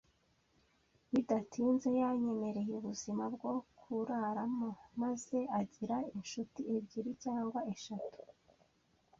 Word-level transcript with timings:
Bidatinze 1.11 1.87
yamenyereye 2.01 2.73
ubuzima 2.79 3.23
bwo 3.35 3.53
kuraramo 3.79 4.69
maze 5.01 5.37
agira 5.59 5.95
inshuti 6.17 6.59
ebyiri 6.75 7.11
cyangwa 7.23 7.59
eshatu. 7.73 8.19